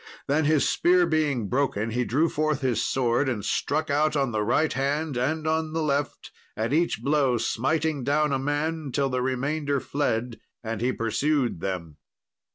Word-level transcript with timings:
Then, 0.27 0.45
his 0.45 0.67
spear 0.67 1.05
being 1.05 1.47
broken, 1.47 1.91
he 1.91 2.05
drew 2.05 2.27
forth 2.27 2.61
his 2.61 2.83
sword 2.83 3.29
and 3.29 3.45
struck 3.45 3.91
out 3.91 4.15
on 4.15 4.31
the 4.31 4.41
right 4.41 4.73
hand 4.73 5.15
and 5.15 5.45
on 5.45 5.73
the 5.73 5.83
left, 5.83 6.31
at 6.57 6.73
each 6.73 7.03
blow 7.03 7.37
smiting 7.37 8.03
down 8.03 8.31
a 8.33 8.39
man, 8.39 8.89
till 8.91 9.09
the 9.09 9.21
remainder 9.21 9.79
fled, 9.79 10.39
and 10.63 10.81
he 10.81 10.91
pursued 10.91 11.59
them. 11.59 11.97